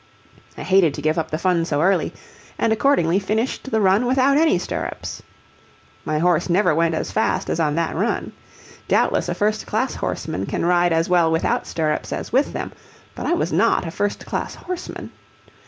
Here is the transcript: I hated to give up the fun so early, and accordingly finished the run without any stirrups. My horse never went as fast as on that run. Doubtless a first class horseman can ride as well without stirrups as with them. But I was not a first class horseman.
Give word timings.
I 0.57 0.63
hated 0.63 0.95
to 0.95 1.01
give 1.03 1.19
up 1.19 1.29
the 1.29 1.37
fun 1.37 1.63
so 1.63 1.79
early, 1.79 2.11
and 2.57 2.73
accordingly 2.73 3.19
finished 3.19 3.69
the 3.69 3.79
run 3.79 4.07
without 4.07 4.35
any 4.35 4.57
stirrups. 4.57 5.21
My 6.05 6.17
horse 6.17 6.49
never 6.49 6.73
went 6.73 6.95
as 6.95 7.11
fast 7.11 7.51
as 7.51 7.59
on 7.59 7.75
that 7.75 7.95
run. 7.95 8.31
Doubtless 8.87 9.29
a 9.29 9.35
first 9.35 9.67
class 9.67 9.93
horseman 9.93 10.47
can 10.47 10.65
ride 10.65 10.91
as 10.91 11.07
well 11.07 11.31
without 11.31 11.67
stirrups 11.67 12.11
as 12.11 12.33
with 12.33 12.51
them. 12.51 12.71
But 13.13 13.27
I 13.27 13.33
was 13.33 13.53
not 13.53 13.85
a 13.87 13.91
first 13.91 14.25
class 14.25 14.55
horseman. 14.55 15.11